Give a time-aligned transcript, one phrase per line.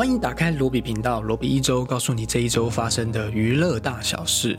[0.00, 4.58] 欢迎打开罗比频道，罗比一周告诉你这一周发生的娱乐大小事。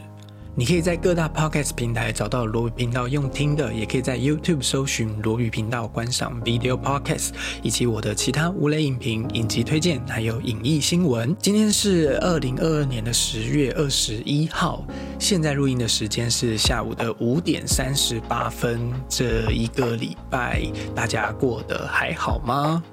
[0.54, 7.30] 你可以在各大 podcast 平台找到罗比频道用听的，也可以在 YouTube 搜寻罗比频道观赏 video podcast，
[7.64, 11.36] 以及我的其他无雷影评、影集推荐，还有影艺新闻。
[11.40, 14.86] 今天是二零二二年的十月二十一号，
[15.18, 18.80] 现在录音的时间是下午的五点三十八分。
[19.10, 20.62] 这一个礼拜
[20.94, 22.84] 大家过得还好吗？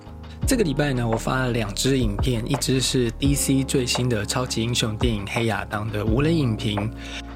[0.48, 6.90] 这个礼拜呢，我发了两支影片，一支是 DC 最新的超级英雄电影《黑亚当》的无人影评。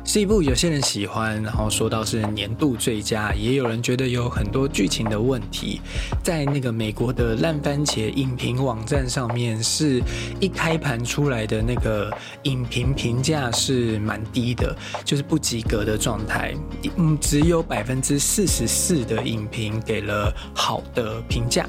[0.05, 5.81] 是一部有些人喜欢，然后说到是年度最佳，也有人觉得有很多剧情的问题，
[6.23, 10.03] 在那个美国的烂番茄影评网站上面，是
[10.41, 16.53] 一开盘出来的那个影评评价是蛮低的，就是不及格的状态。
[16.97, 21.65] 嗯，只有百分之四十四的影评给了好的评价，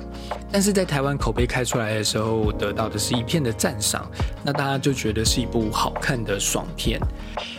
[0.52, 4.09] 但是在台湾口碑开出来的时候，得到的是一片的赞赏，
[4.44, 7.00] 那大家就觉得是一部好看的爽片。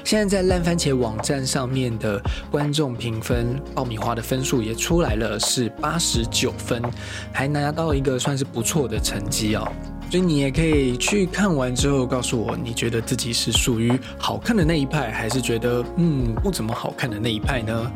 [0.03, 2.19] 现在在烂番茄网站上面的
[2.51, 6.83] 观众评分，爆米花的分数也出来了，是八十九分，
[7.31, 9.71] 还拿到一个算是不错的成绩哦。
[10.11, 17.93] 所以你也可以去看完之后告诉我，你觉得自己是属于好看的那一派，还是觉得嗯不怎么好看的那一派呢？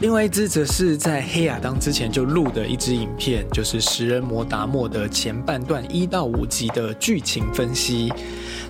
[0.00, 8.12] 另外一支则是在黑亚当之前就录的一支影片，就是食人魔达莫的前半段一到五集的剧情分析。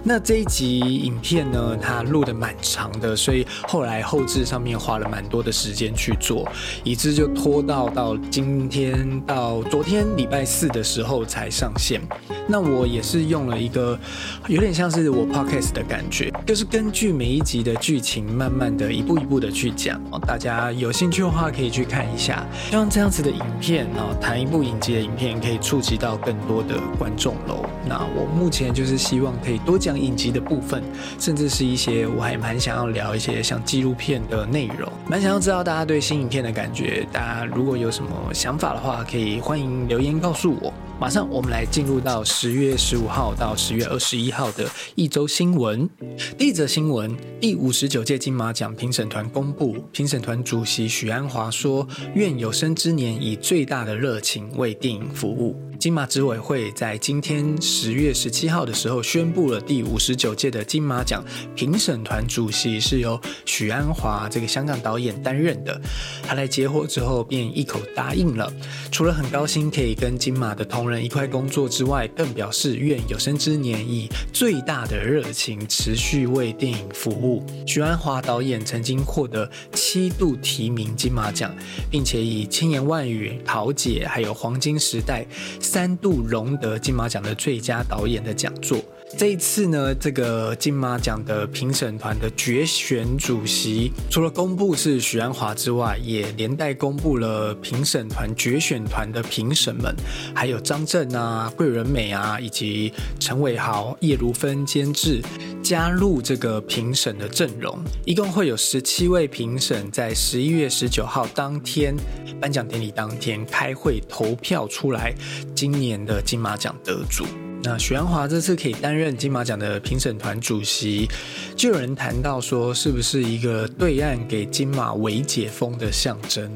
[0.06, 6.46] 那这一集影片呢，它录的蛮长的，所以后来后置上面花了蛮多的时间去做，
[6.84, 12.02] 以致就拖到到今天到昨天礼拜四的时候才上线。
[12.46, 13.98] 那我也是用了一个
[14.46, 19.98] 有点像是我 podcast 的感觉，就是根据每一集的剧情，慢慢的一步一步的去讲。
[20.26, 22.46] 大家有兴趣的话可以去看一下。
[22.68, 27.64] 希望这样子的影片哦，谈一部影集的影片，可以触及到更多的观众喽。
[27.88, 30.82] 那我目前就是希望可以多讲影集的部分，
[31.18, 37.06] 甚至是一些我还蛮想要聊一些像纪录片的内容，蛮想要知道大家对新影片的感觉。
[37.12, 40.72] 大家如果有什么想法的话，可以欢迎留言告诉我。
[41.00, 45.90] 马上我们来进入到十月十五号到十月二十一号的一周新闻。
[46.38, 61.22] 第一则新闻：第五十九届金马奖评审团公布，评审团主席许鞍华说：“愿有生之年以最大的热情为电影服务。”金马执委会在今天十月十七号的时候宣布了第五十九届的金马奖
[61.54, 65.78] 评审团主席是由许鞍华这个香港导演担任的。
[66.26, 68.50] 他来接货之后便一口答应了，
[68.90, 77.44] 除了很高兴可以跟金马的同仁一块工作之外，更表示愿有生之年以最大的热情持续为电影服务。
[77.66, 81.54] 许鞍华导演曾经获得七度提名金马奖，
[81.90, 85.26] 并且以千言万语、桃姐还有黄金时代。
[85.74, 88.78] 三度荣得金马奖的最佳导演的讲座。
[89.16, 99.94] 这一次呢，这个金马奖的评审团的决选主席，除了公布是许鞍华之外，也连带公布了评审团决选团的评审们，
[100.34, 105.22] 还有张震啊、桂纶镁啊，以及陈伟豪、叶如芬监制
[105.62, 107.78] 加入这个评审的阵容。
[108.04, 111.94] 一共会有十七位评审，在十一月十九号当天
[112.40, 115.14] 颁奖典礼当天开会投票出来。
[115.54, 117.24] 今年的金马奖得主，
[117.66, 121.08] 那许鞍华这次可以担任金马奖的评审团主席，
[121.56, 126.50] 就有人谈到说，是不是一个对岸给金马微解封的象征？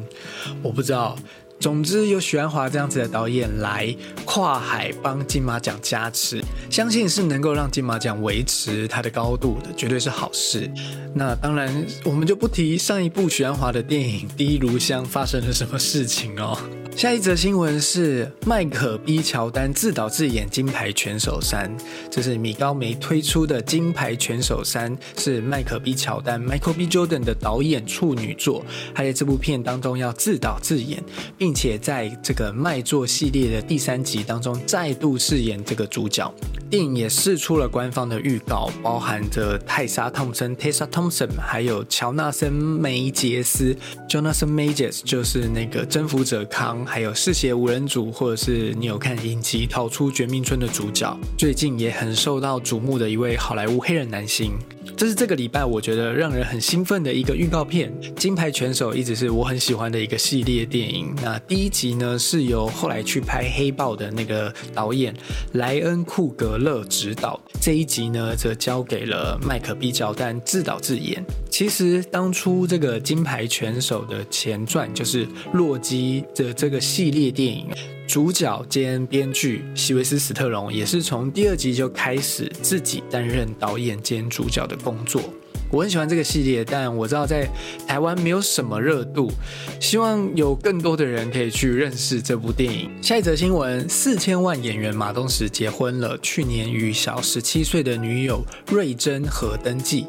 [0.63, 1.17] 我不知道。
[1.61, 3.93] 总之，有许鞍华这样子的导演来
[4.25, 10.71] 跨海帮金马奖加持，相信是能够让金马奖维持它的高度的，绝对是好事。
[11.13, 16.57] 那当然，我们就不提上一部许鞍华的电影《第一炉香》发生了什么事情哦。
[16.98, 21.70] 下一则新闻是迈克 B 乔丹自导自演《金牌拳手三》，
[22.10, 31.00] 这是米高梅推出的《金牌拳手三》，是迈克 B 乔丹 Michael B Jordan 的导演处女作，他在这部片当中要自导自演，
[31.36, 36.34] 并且在这个卖座系列的第三集当中再度饰演这个主角。
[36.69, 43.74] 电影也试出了官方的预告，包含着泰莎·汤姆森 （Tessa Thompson） 还有乔纳森·梅杰斯
[44.09, 46.84] （Jonathan Majors），就是那个征服者康。
[46.89, 54.59] 还有嗜血无人组，或者是你有看影集《逃出绝命村》的主角，最近也很受到瞩目的一位好莱坞黑人男星。
[54.98, 61.15] 这是这个礼拜我觉得让人很兴奋的一个预告片，《金牌拳手》一直是我很喜欢的一个系列电影。
[61.22, 65.15] 那第一集呢是由后来去拍《黑豹》的那个导演
[65.53, 71.24] 莱恩·库格勒执导，这一集呢则交给了麦克 ·B· 乔丹自导自演。
[71.48, 77.68] 其实当初这个《金牌拳手》的前传就是《洛基》的这个系列电影。
[78.09, 85.21] 主角兼编剧希维斯·史特龙也是从第二集就开始自己担任导演兼主角的工作。
[85.70, 87.47] 我很喜欢这个系列，但我知道在
[87.86, 89.30] 台湾没有什么热度，
[89.78, 92.91] 希望有更多的人可以去认识这部电影。
[93.03, 100.06] 下一则新闻：四千万演员马东石结婚了，去年与小十七岁的女友瑞珍和登记，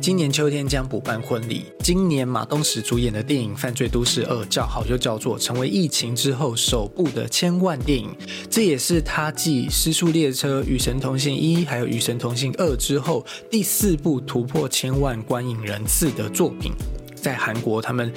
[0.00, 1.66] 今年秋天将补办婚礼。
[1.78, 8.10] 今年马东石主演的电影《犯罪都市二》叫好就叫座，成为疫情之后首部的千万电影，
[8.50, 14.95] 这也是他继《失速列车》《与神同行一》还有《与神同行二》之后第四部突破千。
[15.00, 16.72] 万观影人次的作品。
[17.26, 18.12] 在韩国，他们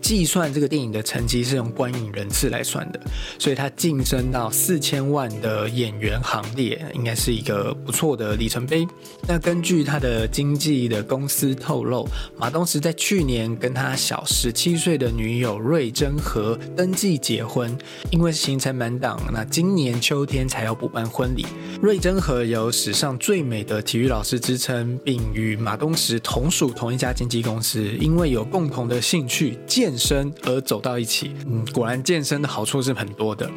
[0.00, 3.00] 计算这个电影的成绩是用观影人次来算的，
[3.38, 8.86] 所以它晋升到四千万的演员行列，应该是一个不错的里程碑。
[9.28, 12.08] 那根据他的经纪的公司透露，
[12.38, 17.76] 马东石在去年跟他小十七岁的女友瑞珍和登记结婚，
[18.10, 21.44] 因为行程满档，那今年秋天才要补办婚礼。
[21.82, 28.42] 瑞珍和有史上最美的体育老师之称，并与马东石同属同一家经纪公司，因为有。
[28.54, 33.50] 共同的兴趣健身而走到一起，嗯，果然健身的好处是很多的，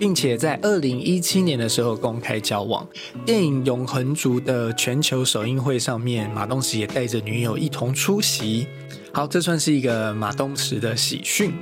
[0.00, 2.84] 并且在二零一七年的时候公开交往。
[3.24, 8.66] 电影《永恒族》的全球首映会上面，马东石也带着女友一同出席。
[9.12, 11.52] 好，这算是一个马东石的喜讯。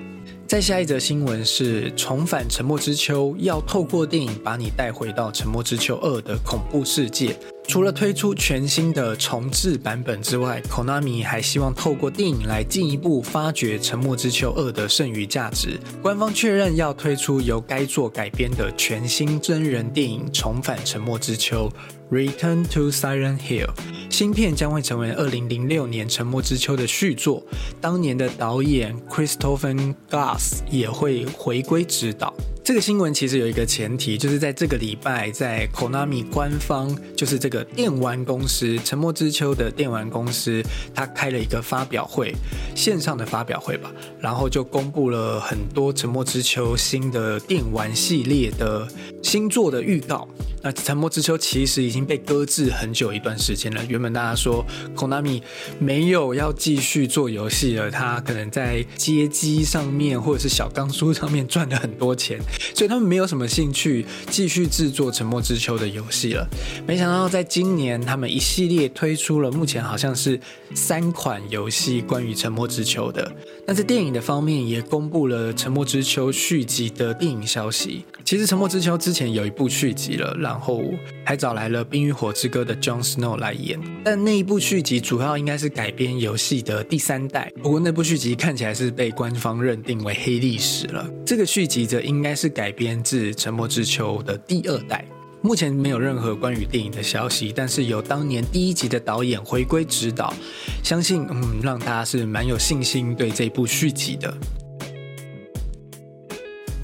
[0.46, 7.36] 再下一则新闻是重返《沉默之丘》，要透过电影把你带回到《沉默之丘二》的恐怖世界。
[7.68, 15.78] 除了推出全新的重置版本之外，Konami 还希望透过电影来进一步发掘《沉默之丘二》的剩余价值。
[16.00, 21.70] 官方确认要推出由该作改编的全新真人电影《重返沉默之丘》
[22.10, 23.68] （Return to Silent Hill）。
[24.08, 27.44] 新片将会成为2006年《沉默之丘》的续作，
[27.82, 32.32] 当年的导演 Christopher Glass 也会回归指导。
[32.68, 40.62] 这个新闻其实有一个前提，就是在这个礼拜，在 Konami 官方，就是这个电玩公司沉默之丘的电玩公司，
[40.94, 42.34] 他开了一个发表会，
[42.76, 48.86] 线上的发表会吧，然后就公布了很多沉默之丘新的电玩系列的
[49.22, 50.28] 新作的预告。
[50.60, 53.82] 那沉默之丘其实已经被搁置很久一段时间了。
[53.88, 55.40] 原本大家说 Konami
[55.78, 62.40] 没有要继续做游戏了，他可能在街机上面或者是小钢书上面赚了很多钱，
[62.74, 66.48] 所以他们没有什么兴趣继续制作沉默之秋的游戏了。
[66.86, 70.40] 没想到在今年，他们一系列推出了目前好像是
[70.74, 73.30] 三款游戏关于沉默之丘的。
[73.66, 78.04] 那在电影的方面也公布了沉默之丘续集的电影消息。
[78.24, 80.28] 其实沉默之丘之前有一部续集了。
[80.38, 80.82] 然后
[81.24, 87.52] 还找来了《冰与火之歌》的 Jon Snow 来演，但那一部续集主要应该是改编游戏的第三代。
[87.62, 91.08] 不过那部续集看起来是被官方认定为黑历史了。
[91.26, 95.04] 这个续集则应该是改编自《沉默之丘》的第二代。
[95.40, 100.34] 目前没有任何关于电影的消息，但是有当年第一集的导演回归指导，
[100.82, 104.34] 相信嗯让他是蛮有信心对这部续集的。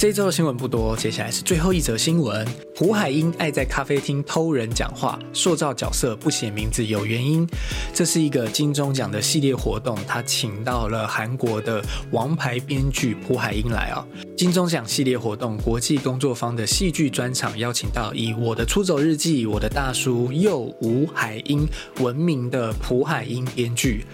[0.05, 2.47] 这周的新闻不多，接下来是最后一则新闻。
[2.77, 7.49] 胡海英爱在咖啡厅偷人讲话，塑造角色不写名字有原因。
[7.95, 14.06] 这是一个金钟奖的系列活动，他请到了韩国的王牌编剧朴海英来啊。
[14.37, 21.67] 金钟奖系列活动国际工作坊的戏剧专场，邀请到以《我的出走日记》《我的大叔》又吴海英
[22.01, 24.05] 闻名的朴海英编剧。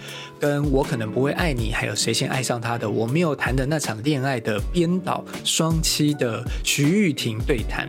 [0.41, 2.89] 跟我可能不会爱你，还有谁先爱上他的？
[2.89, 7.87] 我没有谈的那场恋爱的编导双栖的徐玉婷对谈，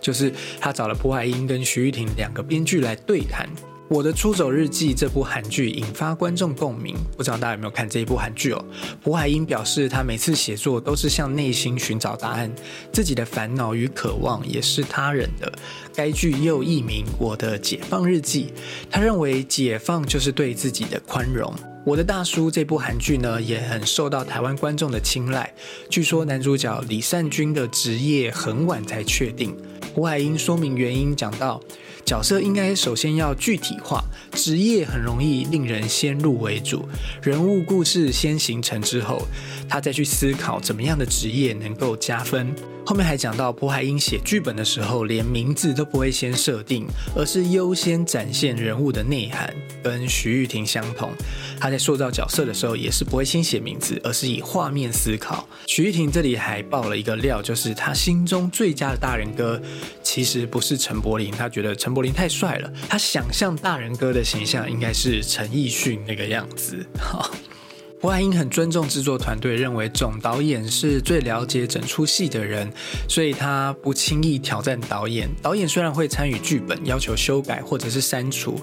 [0.00, 3.48] 就是他找了朴海英跟徐玉婷两个编剧来对谈。
[3.90, 8.64] 我的出走日记这部韩剧引发观众共鸣，不知道大家有没有看这一部韩剧哦？
[9.02, 12.48] 朴海英表示，他每次写作都是向内心寻找答案，
[12.92, 15.52] 自己的烦恼与渴望也是他人的。
[15.92, 18.54] 该剧又译名《我的解放日记》，
[18.88, 21.52] 他认为解放就是对自己的宽容。
[21.84, 25.52] 我的大叔这部韩剧呢，也很受到台湾观众的青睐。
[25.88, 29.56] 据说男主角李善均的职业很晚才确定。
[29.92, 31.60] 胡海英说明原因，讲到
[32.10, 34.02] 角色应该首先要具体化，
[34.32, 36.88] 职业很容易令人先入为主，
[37.22, 39.22] 人物故事先形成之后，
[39.68, 42.52] 他再去思考怎么样的职业能够加分。
[42.84, 51.12] 后面还讲到，朴海英写剧本的时候，连名字都不会先设定，而是优先展现人物的内涵，跟徐玉婷相同。
[51.60, 55.46] 他在塑造角色的时候，也是不会先写名字，而是以画面思考。
[55.68, 59.60] 徐玉婷这里还爆了一个料，就是他心中最佳的大人哥，
[60.12, 66.84] 其实不是陈柏霖，他觉得陈柏霖太帅了，他想象大人哥的形象应该是陈奕迅那个样子。
[68.00, 72.72] 胡海英很尊重制作团队，认为总导演是最了解整出戏的人，
[73.06, 75.28] 所以他不轻易挑战导演。
[75.42, 78.58] 导演虽然会参与剧本，要求修改或者是删除，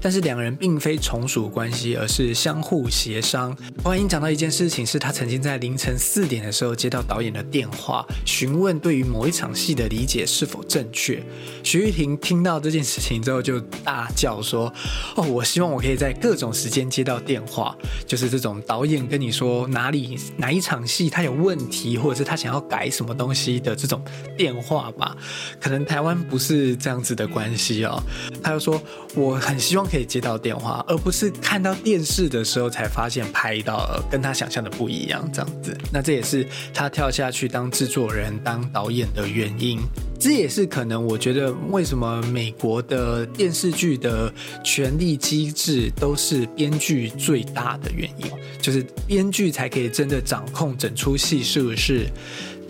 [0.00, 3.56] 但是两人并非从属关系，而是相互协商。
[3.80, 11.22] 胡海英讲到一件事情，是他曾经在凌晨四点的时候接到导演的电话，询问对于某一场戏的理解是否正确。
[11.62, 14.66] 徐玉婷听到这件事情之后，就大叫说
[15.14, 24.02] ：“哦，我希望我可以在各种时间接到电话，就是这种导。”导演跟你说哪里哪一场戏他有问题，或者是他想要改什么东西的这种
[24.38, 25.14] 电话吧，
[25.60, 28.02] 可能台湾不是这样子的关系哦。
[28.42, 28.80] 他就说
[29.14, 35.76] 我很希望可以接到电话，而不是看到电视的时候才发现拍到了跟他想象的不一样这样子。
[35.92, 39.78] 那这也是他跳下去当制作人、当导演的原因。
[40.20, 48.26] 这也是可能，我觉得为什么美国的电视剧的权力机制都是编剧最大的原因，
[48.60, 52.06] 就是编剧才可以真的掌控整出戏是不是。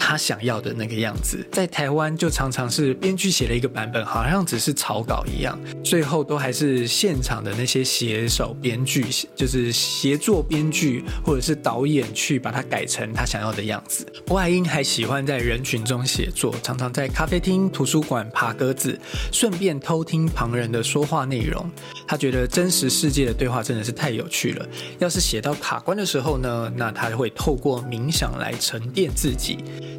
[0.01, 9.05] 他想要的那个样子，在台湾就常常是编剧写了一个版本，好像只是草稿一样，最后都还是现场的那些写手、编剧，
[9.37, 14.05] 就是协作编剧或者是导演去把它改成他想要的样子。
[14.27, 18.99] 郭海英还喜欢在人群中写作，常常在咖啡厅、图书馆爬鸽子，
[19.31, 21.71] 顺便偷听旁人的说话内容。
[22.09, 24.67] 他觉得真实世界的对话真的是太有趣了。
[24.99, 29.59] 要是写到卡关的时候呢，那他会透过冥想来沉淀自己。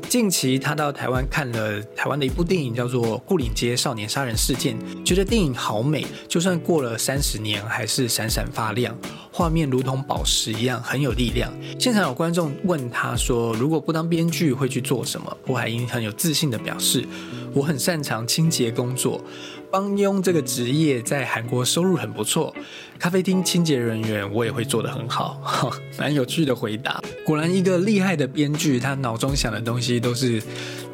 [0.10, 8.94] 近期他到台湾看了台湾的一部电影，叫做《牯岭街少年杀人事件》，觉得电影好美，就算过了三十年，还是闪闪发亮，
[9.32, 11.52] 画面如同宝石一样，很有力量。
[11.80, 17.08] 现场有观众问他说：“如果不当编剧，会去做什么？”胡海英很有自信的表示
[17.56, 19.24] ：“我很擅长清洁工作。”
[19.72, 22.54] 帮佣这个职业在韩国收入很不错，
[23.00, 25.42] 咖啡厅清洁人员我也会做得很好，
[25.98, 27.02] 蛮有趣的回答。
[27.26, 30.44] 果然一个厉害的编剧，他脑中想的东西都是，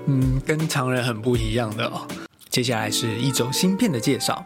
[0.05, 2.07] 嗯，跟常人很不一样的哦。
[2.49, 4.45] 接下来是一周新片的介绍，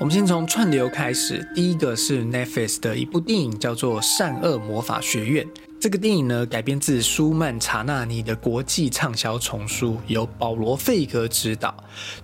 [0.00, 5.46] 我们先从串流开始，第一个是 Netflix 的一部电影，叫做《善恶魔法学院》。
[5.80, 11.74] 这个电影呢，改编自舒曼查纳尼的国际畅销丛书，由保罗费格执导，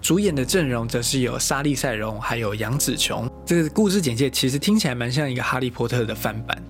[0.02, 3.26] 主演的阵容则是有莎莉赛荣还有杨紫琼。
[3.46, 6.62] 这个故事简介其实听起来蛮像一个哈利波特的翻版。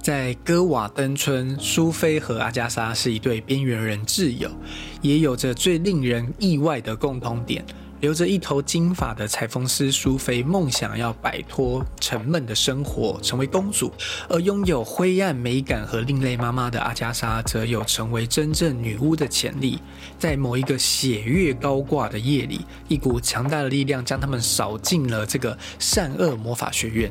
[0.00, 4.48] 在戈瓦登村，苏菲和阿加莎是一对边缘人挚友，
[5.02, 7.66] 也有着最令人意外的共同点。
[8.00, 13.90] 留着一头金发的裁缝师苏菲，梦想要摆脱沉闷的生活，成为公主；
[14.28, 19.80] 而拥有灰暗美感和另类妈妈的阿加莎，则有成为真正女巫的潜力。
[20.18, 27.10] 在某一个血月高挂的夜里，一股强大的力量将他们扫进了这个善恶魔法学院。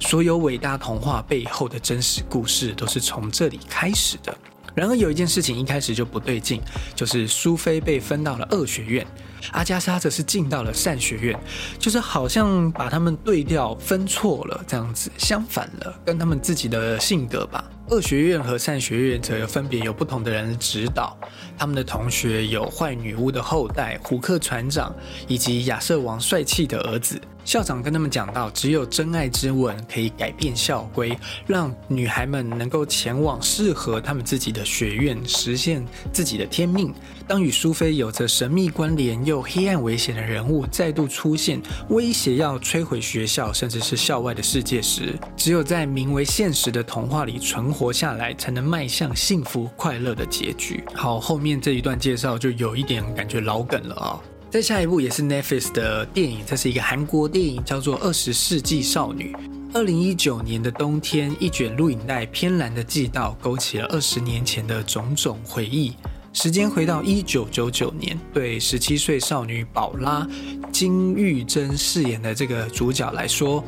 [0.00, 4.36] 所有伟大童话背后的真实故事，都是从这里开始的。
[4.74, 6.60] 然而，有一件事情一开始就不对劲，
[6.94, 9.06] 就是苏菲被分到了恶学院。
[9.52, 11.38] 阿加莎则是进到了善学院，
[11.78, 17.62] 就是好像把他们对调分错了这样子，相反了，跟他们自己的性格吧。
[17.90, 21.14] 恶学院和善学院则分别有不同的人指导，
[21.58, 24.94] 他们的同学有坏女巫的后代胡克船长，
[25.28, 27.20] 以及亚瑟王帅气的儿子。
[27.44, 36.92] 校长跟他们讲到，只有真爱之吻可以改变校规，让女孩们能够前往适合他们自己的学院，实现自己的天命。
[37.26, 50.82] 当与苏菲有着神秘关联又黑暗危险的人物再度出现，威胁要摧毁学校甚至是校外的世界时，只有在名为现实的童话里存活下来，才能迈向幸福快乐的结局。
[50.94, 54.20] 好，后面这一段介绍就有一点感觉老梗了啊。
[54.54, 59.34] 再下一部也是 Netflix 的电影，这是一个韩国电影，叫做《二十世纪少女》。
[59.72, 65.94] 二零一九年的冬天，一卷录影带偏蓝的季道，勾起了二十年前的种种回忆。
[66.32, 70.24] 时间回到一九九九年，对十七岁少女宝拉
[70.70, 73.64] 金玉珍饰演的这个主角来说，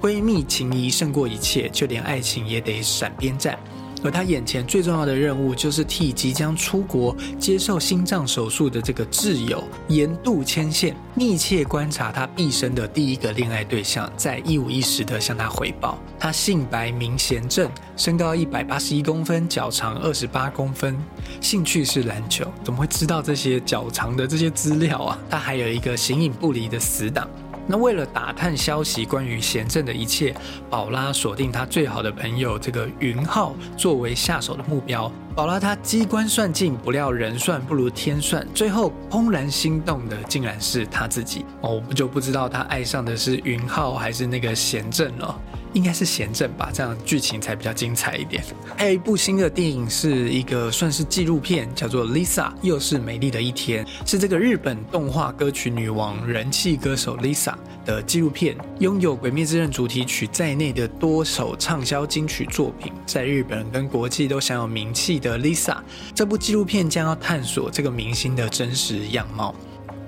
[0.00, 3.58] 闺蜜情谊胜过一切，就连爱情也得闪边站。
[4.04, 15.98] 而他眼前最重要的任务，就是替即将出国接受心脏手术的这个挚友沿渡牵线，密切观察他毕生的第一个恋爱对象，在一五一十的向他回报。
[16.18, 20.96] 他姓白名贤正，身高一百八十一公分，脚长二十八公分，
[21.40, 22.44] 兴趣是篮球。
[22.64, 25.18] 怎么会知道这些脚长的这些资料啊？
[25.30, 27.28] 他还有一个形影不离的死党。
[27.70, 30.34] 那为了打探消息关于贤正的一切，
[30.70, 35.12] 宝拉锁定他最好的朋友这个云浩作为下手的目标。
[35.36, 41.44] 宝拉他机关算尽，不料人算不如天算，最后怦然心动的竟然是他自己。
[41.60, 45.38] 哦，我就不知道他爱上的是云浩还是那个贤正了。
[45.72, 48.42] 应该是贤正吧，这样剧情才比较精彩一点。
[48.76, 58.56] 还有一部新的电影，是一个算是纪录片，叫做《Lisa》，又是美丽的一天，是这个日本动画歌曲女王、人气歌手 Lisa 的纪录片。
[58.78, 65.78] 拥有《鬼灭之刃》主题曲在内的多首畅销金曲作品，在日本跟国际都享有名气的 Lisa，
[66.14, 69.54] 这部纪录片将要探索这个明星的真实样貌。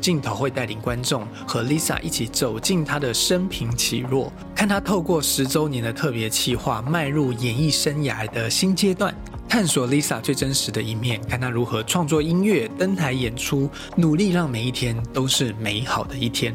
[0.00, 9.14] 镜头会带领观众和 Lisa 一起走进她的生平起落，看她透过十周年的特别企划，迈入演艺生涯的新阶段，
[9.48, 16.54] 探索 Lisa 最真实的一面，看她如何创作音乐、登台演出，努力让每一天都是美好的一天。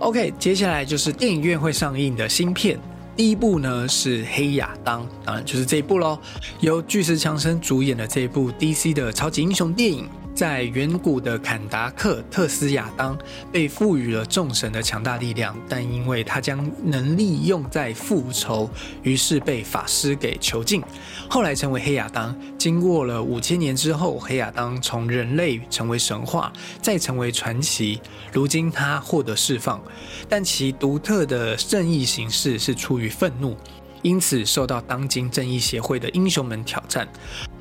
[0.00, 2.78] OK，接下来就是电影院会上映的新片，
[3.14, 6.18] 第一部呢是《黑亚当》，当然就是这一部喽，
[6.60, 10.08] 由巨石强森主演的这一部 DC 的超级英雄电影。
[10.34, 13.18] 在远古的坎达克，特斯亚当
[13.52, 18.70] 被赋予了众神的强大力量，但因为他将能力用在复仇，
[19.02, 20.82] 于是被法师给囚禁，
[21.28, 22.34] 后来成为黑亚当。
[22.56, 28.00] 经过了五千年之后，黑亚当从人类成为神话，再成为传奇。
[28.32, 29.82] 如今他获得释放，
[30.28, 33.54] 但其独特的正义形式是出于愤怒，
[34.00, 37.06] 因此受到当今正义协会的英雄们挑战。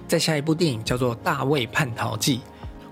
[0.07, 2.37] 在下一部电影叫做《大卫叛逃记》。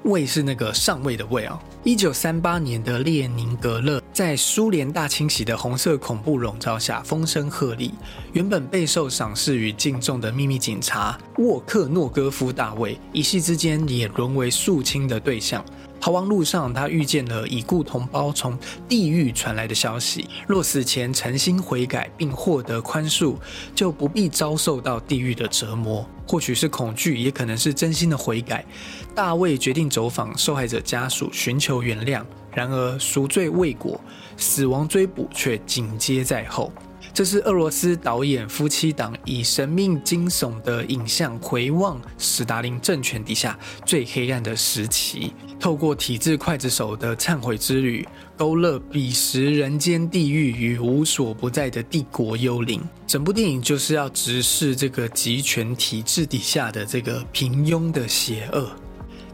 [0.03, 1.59] 卫是那个上尉的卫啊。
[1.83, 7.91] 一九三八年的列宁格勒，在苏联大清洗的红色恐怖笼罩下，风声鹤唳。
[8.33, 15.63] 原本备受赏识与敬重的秘密警察沃克诺戈夫大卫，一夕之间也沦为肃清的对象。
[15.99, 23.35] 逃亡路上，他遇见了已故同胞从地狱传来的消息：若死前诚心悔改并获得宽恕，
[23.75, 26.07] 就不必遭受到地狱的折磨。
[26.27, 28.65] 或许是恐惧，也可能是真心的悔改。
[29.15, 32.23] 大卫决定走访受害者家属，寻求原谅。
[32.53, 33.99] 然而赎罪未果，
[34.35, 36.71] 死亡追捕却紧接在后。
[37.17, 48.07] 这是俄罗斯导演夫妻档以神秘惊悚的影像回望斯大林政权底下最黑暗的时期，透过体制刽子手的忏悔之旅，
[48.37, 52.79] 勾勒彼时人间地狱与无所不在的帝国幽灵。
[53.07, 58.69] 整部电影就是要直视这个集权体制底下的这个平庸的邪恶。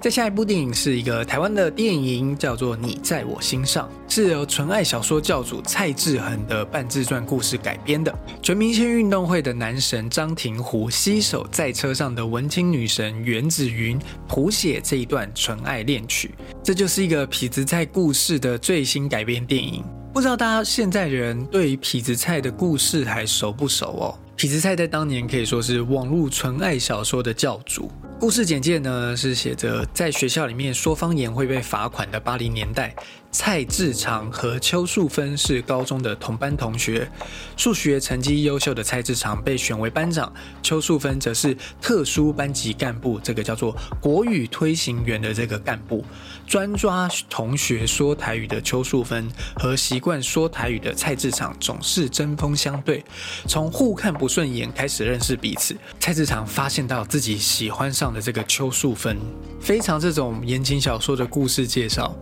[0.04, 8.13] 在下一部电影是一个台湾的电影，叫做《你在我心上》，是由纯爱小说教主蔡志恒的半自传故事改编的。
[8.42, 16.36] 全明星运动会的男神张庭湖携手在车上的文青女神袁子云，谱写这一段纯爱恋曲。
[16.62, 19.86] 这就是一个痞子蔡故事的最新改编电影。
[20.13, 24.20] 不知道大家现在人对痞子蔡的故事还熟不熟哦？
[24.36, 27.89] 痞子蔡在当年可以说是网络纯爱小说的教主。
[28.19, 32.93] 故事简介呢是写着，在学校里面说方言会被罚款的八零年代。
[33.32, 37.10] 蔡志长和邱素芬是高中的同班同学，
[37.58, 46.06] 数学成绩优秀的蔡志长被选为班长，邱素芬则是特殊班级干部，这个叫做国语推行员的这个干部，
[46.45, 53.03] 专抓同学说台语的邱树芬和习惯说台语的蔡志长总是针锋相对，
[53.47, 55.75] 从互看不顺眼开始认识彼此。
[55.99, 59.17] 蔡志长发现到自己喜欢上的这个邱树芬，
[59.60, 62.15] 非常这种言情小说的故事介绍。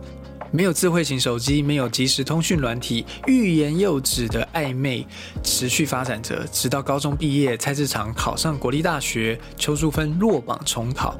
[0.54, 5.06] 没有智慧型手机，没有即时通讯软体，欲言又止的暧昧
[5.42, 11.18] 持续发展着，直到高中毕业，蔡志长考上国立大学，邱淑芬落榜重考，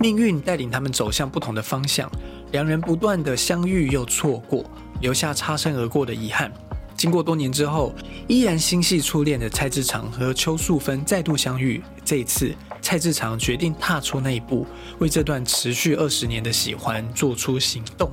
[0.00, 2.10] 命运带领他们走向不同的方向，
[2.52, 4.64] 两人不断的相遇又错过，
[5.00, 6.52] 留下擦身而过的遗憾。
[6.96, 7.92] 经过多年之后，
[8.28, 14.66] 依然心系初恋的蔡志长和邱淑芬再度相遇，这一次蔡志长决定踏出那一步，
[14.98, 18.10] 为这段持续二十年的喜欢做出行动。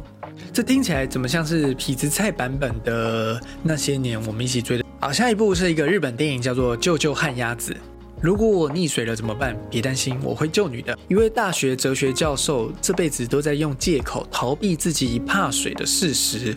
[0.54, 4.86] 这听起来怎么像是痞子蔡版本的那些年我们一起追的？
[5.02, 7.74] 好，下一部是一个日本电影，叫做《舅舅旱鸭子》。
[8.22, 9.58] 如果我溺水了怎么办？
[9.70, 10.98] 别担心，我会救你的。
[11.08, 16.54] 一位大学哲学教授这辈子都在用借口逃避自己怕水的事实。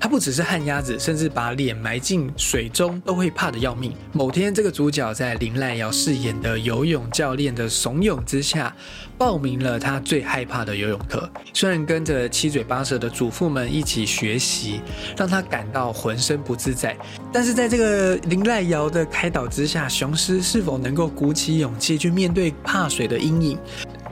[0.00, 3.92] 他不只是旱鸭子，甚至把脸埋进水中都会怕的要命。
[4.12, 8.74] 某天，这个主角在林濑遥饰演的游泳教练的怂恿之下，
[9.16, 11.28] 报名了他最害怕的游泳课。
[11.52, 14.80] 虽然跟着七嘴八舌的祖父们一起学习，
[15.16, 16.96] 让他感到浑身不自在，
[17.32, 23.58] 但是在这个林濑遥的开导之下，雄狮是否能够鼓起勇气去面对怕水的阴影？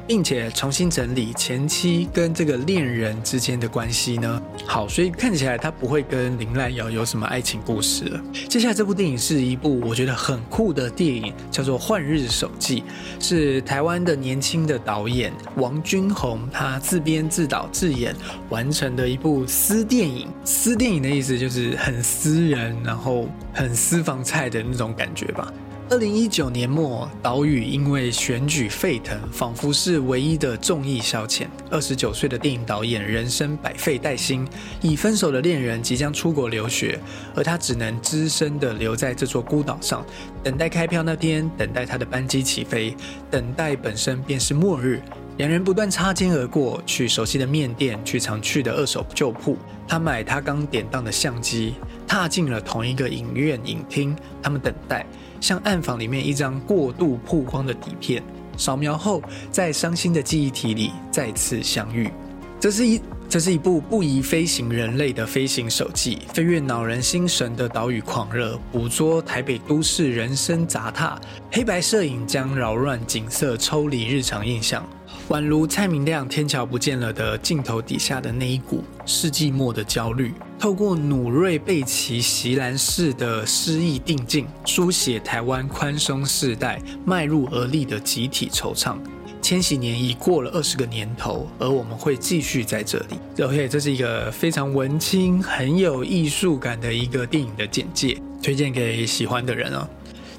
[0.07, 4.41] 并且重新整理前妻跟这个恋人之间的关系呢？
[4.65, 8.21] 好，所以看起来他不会跟林濑遥有什么爱情故事了。
[8.49, 12.83] 接下来这部电影是一部我觉得很酷的电影，叫做《幻日手记》，
[13.25, 18.15] 是台湾的年轻的导演王君宏他自编自导自演
[18.49, 20.29] 完成的一部私电影。
[20.45, 25.53] 私电影的意思就是很私人，然后很私房菜的那种感觉吧。
[25.89, 31.47] 二零一九年末，岛屿因为选举沸腾，仿佛是唯一的众议消遣。
[31.71, 34.45] 二十九岁的电影导演，人生百废待兴，
[34.83, 36.99] 已分手的恋人即将出国留学，
[37.37, 40.05] 而他只能只身的留在这座孤岛上，
[40.43, 42.97] 等待开票那天，等待他的班机起飞，
[43.31, 45.01] 等待本身便是末日。
[45.37, 49.57] 两人不断擦肩而过，去熟悉的面店，去常去的二手旧铺。
[49.87, 51.75] 他买他刚典当的相机，
[52.09, 54.17] 踏进了同一个影院影厅。
[54.43, 55.07] 他们等待。
[55.41, 58.23] 像暗房里面一张过度曝光的底片，
[58.57, 62.11] 扫描后，在伤心的记忆体里再次相遇。
[62.59, 71.21] 这是一这是一部不宜飞行人类的飞行手记，飞越恼人心神的岛屿狂热，捕捉台北都市人生杂沓。
[71.53, 74.85] 黑白摄影将扰乱景色抽离日常印象。
[75.29, 88.97] 宛如蔡明亮《天桥不见了》的镜头底下的那一股世纪末的焦虑，透过努瑞贝奇席兰式的诗意定境，书写台湾宽松世代迈入而立的集体惆怅。
[89.43, 93.45] 千禧年已过了二十个年头，而我们会继续在这里。
[93.45, 99.87] OK，这是一个非常文青、很有艺术感的一个电影的简介，推荐给喜欢的人哦。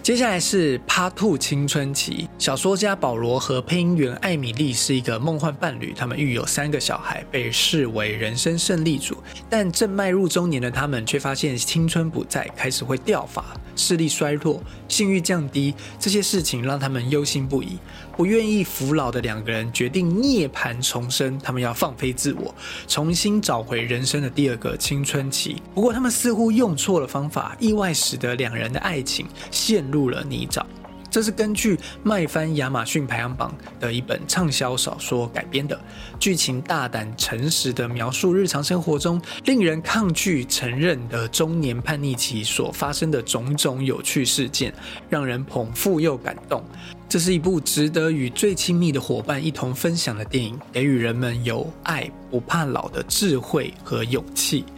[0.08, 2.30] 接下来是《趴兔青春期》。
[2.42, 9.18] 小说家保罗和配音员艾米丽是一个梦幻伴侣，他们育有三个小孩，被视为人生胜利组。
[9.50, 13.44] 但正迈入中年的他们，却发现青春不再，开始会掉发。
[13.76, 17.78] 视力衰弱，性欲降低，这些事情让他们忧心不已。
[18.18, 22.54] 不愿意服老的两个人决定涅槃重生，他们要放飞自我，
[22.88, 25.62] 重新找回人生的第二个青春期。
[25.76, 30.64] 不过，他们似乎用错了方法，意外使得两人的爱情陷入了泥沼。
[31.10, 35.80] 这是根据卖翻亚马逊排行榜的一本畅销小说改编的，
[36.20, 44.74] 剧情大胆诚实的描述日常生活中令人抗拒承认的中年叛逆期所发生的种种有趣事件，
[45.10, 46.64] 让人捧腹又感动。
[47.10, 54.66] 这是一部值得与最亲密的伙伴一同分享的电影，给予人们有爱不怕老的智慧和勇气。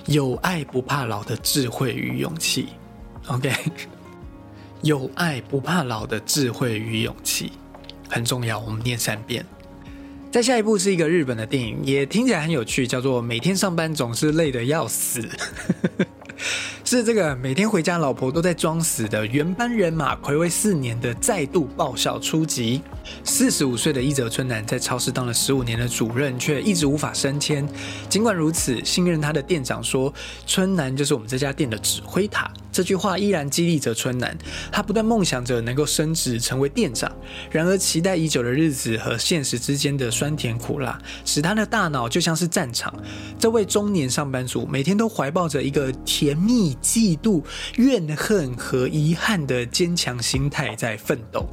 [0.06, 2.68] 有爱不怕老的智慧与勇气。
[3.28, 3.52] OK。
[4.82, 7.52] 有爱不怕老的智慧与勇气
[8.08, 9.44] 很重要，我们念三遍。
[10.32, 15.20] 再下一部是一个日本的电影，也听起来很有趣，叫做《每天上班总是累得要死》。
[16.82, 22.80] 是这个每天回家老婆都在装死的原班人马，暌违四年的再度爆笑出击。
[23.22, 27.68] 四十五岁的伊泽春男在超市当了十五年的主任，却一直无法升迁。
[28.08, 30.12] 尽管如此，信任他的店长说
[30.46, 34.34] ：“春男就是我们这家店的指挥塔。”这句话依然激励着春男，
[34.72, 37.12] 他不断梦想着能够升职成为店长。
[37.50, 42.90] 然而，期待已久的日子和现实之间的酸甜苦辣，使他的大脑就像是战场。
[43.38, 47.42] 这位中年上班族每天都怀抱着一个甜蜜、嫉妒、
[47.76, 51.46] 怨恨和遗憾的坚强心态在奋斗。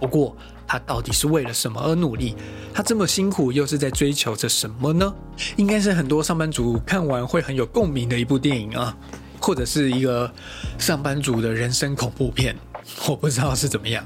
[0.00, 2.34] 不过，他到底是为了什么而努力？
[2.72, 5.14] 他这么辛苦，又是在追求着什么呢？
[5.54, 8.96] 应该是很多上班族看完会很有共鸣的一部电影啊，
[9.44, 10.32] 或者是一个
[10.78, 12.56] 上班族的人生恐怖片，
[13.06, 14.02] 我不知道是怎么样。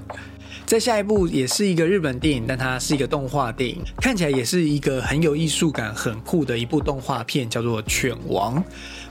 [0.66, 8.56] 在下一部也是一个日本电影，但它是一个动画电影，看起来也是一个很有艺术感、很酷的一部动画片，叫做《犬王》，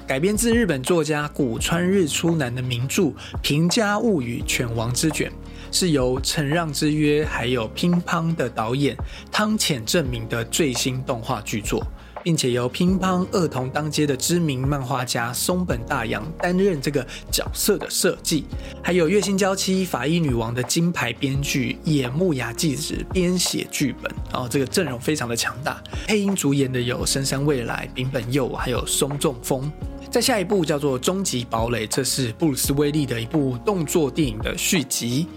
[0.06, 3.04] 改编自日本作家古川日出男的名著
[3.42, 5.30] 《平家物语·犬王之卷》。
[5.70, 8.96] 是由《承让之约》还有《乒乓》的导演
[9.32, 11.86] 汤浅证明的最新动画巨作，
[12.24, 18.46] 并且由《乒乓》二童当街的知名漫画家松本大洋担任这个角色的设计，
[18.84, 25.82] 还有《月薪娇妻》法医女王的金牌编剧野木雅纪子编写剧本，然后这个阵容非常的强大。
[26.08, 29.72] 配音主演的有深山未来、柄本佑还有松重丰。
[30.10, 35.28] 在下一部叫做《终极堡垒》，这是布鲁斯威利的一部动作电影的续集。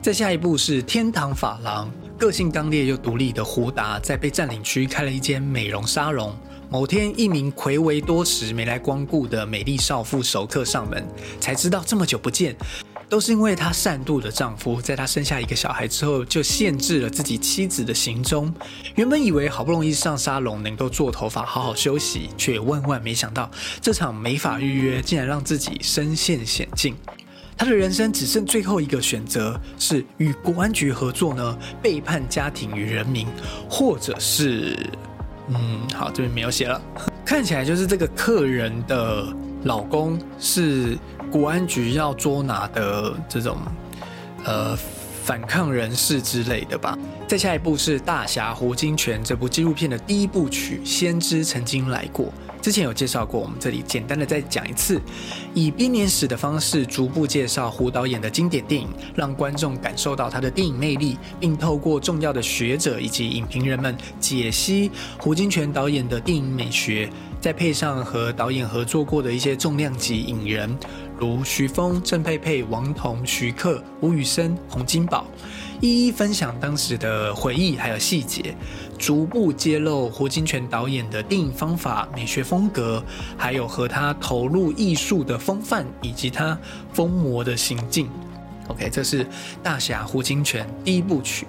[0.00, 6.34] 再下一步是天堂法郎，个性刚烈又独立的胡达在被占领区开了一间美容沙龙。
[6.70, 11.06] 某天，一名魁违多时没来光顾的美丽少妇熟客上门，
[11.38, 12.56] 才知道这么久不见，
[13.08, 18.52] 都是因为她善妒的丈夫在她生下一个小孩之后就限制了自己妻子的行踪。
[18.94, 23.48] 原本以为好不容易上沙龙能够做头发好好休息，却万万没想到
[23.80, 26.96] 这场美发预约竟然让自己身陷险境。
[27.56, 33.26] 他的人生只剩最后一个选择，是与国安局合作呢，背叛家庭与人民，
[33.68, 34.76] 或者是，
[35.48, 36.80] 嗯，好，这边没有写了。
[37.24, 39.26] 看起来就是这个客人的
[39.64, 40.96] 老公是
[41.30, 43.56] 国安局要捉拿的这种，
[44.44, 44.78] 呃。
[45.26, 46.96] 反抗人士之类的吧。
[47.26, 52.26] 再下一部是《大侠胡金铨》这部纪录片的第一部曲《先知曾经来过》，
[52.66, 55.00] 之前有介绍过，我们这里简单的再讲一次，
[55.54, 67.08] 以编年史的方式逐步介绍胡导演的经典电影，让观众感受到他的电影魅力，并透过重要的学者以及影评人们解析胡金铨导演的电影美学，
[67.40, 70.76] 再配上和导演合作过的一些重量级影人。
[71.18, 75.24] 如徐峰、郑佩佩、王彤、徐克、吴宇森、洪金宝，
[75.80, 78.54] 一一分享当时的回忆还有细节，
[78.98, 83.02] 逐步揭露胡金铨导演的电影方法、美学风格，
[83.36, 86.58] 还有和他投入艺术的风范以及他
[86.92, 88.08] 疯魔的行径。
[88.68, 89.26] OK，这是
[89.62, 91.46] 大侠胡金铨第一部曲。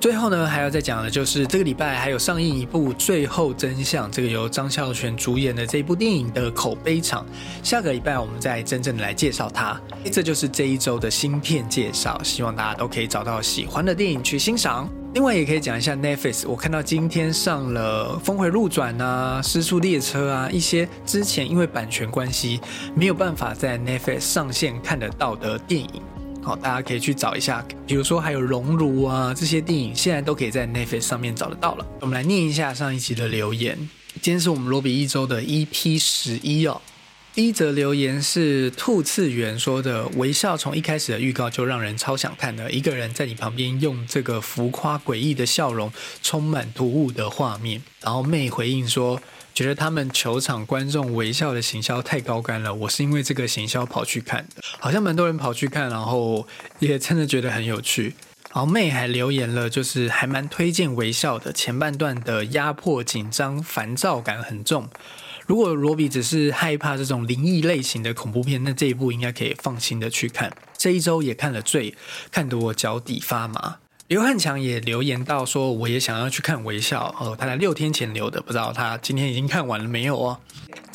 [0.00, 7.26] 最后呢，还要再讲的就是这个礼拜还有上映一部《最后真相》，这个由张孝全主演的这部电影的口碑场。
[7.64, 9.78] 下个礼拜我们再真正的来介绍它。
[10.12, 14.88] 这就是这一周的新片介绍，希望大家都可以找到喜欢的电影去欣赏。
[15.14, 22.60] 另外也可以讲一下 Netflix，我看到今天上了《峰回路转》啊，《失速列车》啊，一些之前因为版权关系
[22.94, 26.02] 没有办法在 Netflix 上线看得到的电影。
[26.48, 31.86] 好，大家可以去找一下，比如说还有《熔炉》啊，这些电影现在都可以在 Netflix 上面找得到了。
[32.00, 33.76] 我们来念一下上一集的留言。
[34.22, 36.80] 今天是我们罗比一周的 EP 十一哦。
[37.34, 49.20] 第一则留言是兔次元说的：“微笑从一开始的预告就让人超想看的，一个人在你旁边用这个浮夸诡异的笑容，充满突兀的画面。”然后妹回应说。
[49.58, 56.46] 觉得他们球场观众微笑的行销太高干了，我是因为这个行销跑去看的，好像蛮多人跑去看，然后
[56.78, 58.14] 也真的觉得很有趣。
[58.54, 64.88] 然后妹还留言了，就是还蛮推荐微笑的，前半段的压迫、紧张、烦躁感很重。
[65.48, 70.56] 如果罗比只是害怕这种灵异类型的恐怖片，那这一部应该可以放心的去看。
[70.76, 71.90] 这一周也看了《罪》，
[72.30, 73.78] 看得我脚底发麻。
[74.08, 80.38] 刘汉强也留言到说，我也想要去看《微笑》哦，他在六天前留的，不知道他今天已经看完了没有哦。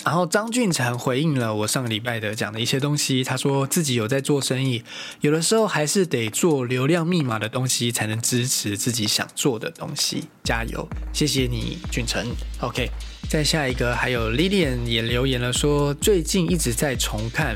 [0.03, 4.83] 然后张俊成回应了我上个礼拜的讲的一些东西，他说自己有在做生意，
[5.21, 10.23] 有的时候还是得做流量密码的东西，才能支持自己想做的东西。
[10.43, 12.25] 加油，谢谢你，俊成。
[12.61, 12.89] OK，
[13.29, 17.55] 再下一个，还有 Lilian 也留言了，说最近一直在重看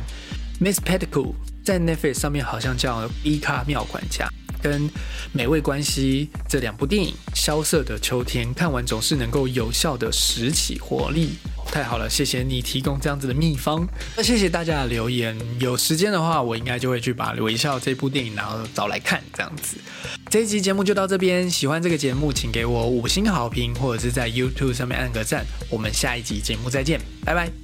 [0.64, 1.10] 《Miss Petticoat》，
[1.66, 4.26] 在 Netflix 上面好像叫《B 卡妙管家》。
[4.62, 4.90] 跟
[5.32, 11.32] 《美味关系》这两部电影，《萧瑟的秋天》看完总是能够有效的拾起活力，
[11.72, 12.10] 太好了！
[12.10, 15.38] 谢谢你提供这样子的秘方，那谢谢大家的留言。
[15.60, 19.78] 有时间的话，我应该就会去把《微笑》这部电影然后找来看，这样子。
[20.30, 25.46] 这一集节目就到这边，喜欢这个节目，请给我五星好评，或者是在 YouTube 上面按个赞。
[25.70, 27.58] 我们下一集节目再见，拜拜。